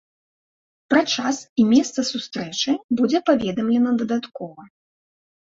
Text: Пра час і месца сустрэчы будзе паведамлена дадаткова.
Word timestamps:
Пра 0.93 1.01
час 1.15 1.41
і 1.63 1.65
месца 1.73 1.99
сустрэчы 2.11 2.71
будзе 3.01 3.23
паведамлена 3.29 3.91
дадаткова. 4.03 4.61